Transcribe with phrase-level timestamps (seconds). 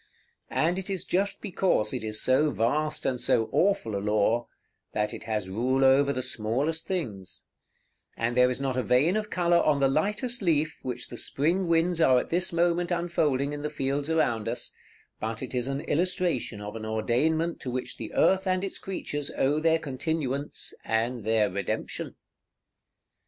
[0.49, 4.47] And it is just because it is so vast and so awful a law,
[4.93, 7.45] that it has rule over the smallest things;
[8.17, 11.67] and there is not a vein of color on the lightest leaf which the spring
[11.67, 14.73] winds are at this moment unfolding in the fields around us,
[15.19, 19.29] but it is an illustration of an ordainment to which the earth and its creatures
[19.37, 22.15] owe their continuance, and their Redemption.